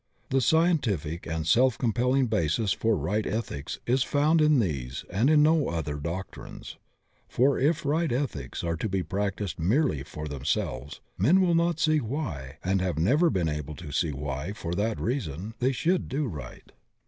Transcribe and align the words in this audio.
The 0.31 0.41
scientific 0.41 1.27
and 1.27 1.45
self 1.45 1.77
compelling 1.77 2.25
basis 2.25 2.73
for 2.73 2.95
ri^t 2.97 3.27
ethics 3.27 3.77
is 3.85 4.01
found 4.01 4.41
in 4.41 4.57
these 4.57 5.05
and 5.11 5.29
in 5.29 5.43
no 5.43 5.67
other 5.67 5.95
doctrines. 5.97 6.77
For 7.27 7.59
if 7.59 7.85
right 7.85 8.11
ethics 8.11 8.63
are 8.63 8.75
to 8.77 8.89
be 8.89 9.03
practised 9.03 9.59
merely 9.59 10.01
for 10.01 10.27
them 10.27 10.43
selves, 10.43 11.01
men 11.19 11.39
will 11.39 11.53
not 11.53 11.79
see 11.79 11.99
why, 11.99 12.57
and 12.63 12.81
have' 12.81 12.97
never 12.97 13.29
been 13.29 13.47
able 13.47 13.75
to 13.75 13.91
see 13.91 14.11
why, 14.11 14.53
for 14.53 14.73
that 14.73 14.99
reason, 14.99 15.53
they 15.59 15.71
should 15.71 16.09
do 16.09 16.25
right. 16.25 16.71